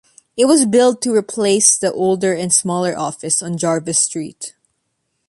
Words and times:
It 0.35 0.45
was 0.45 0.65
built 0.65 0.99
to 1.03 1.13
replace 1.13 1.77
the 1.77 1.93
older 1.93 2.33
and 2.33 2.51
smaller 2.51 2.97
office 2.97 3.43
on 3.43 3.55
Jarvis 3.59 3.99
Street. 3.99 4.55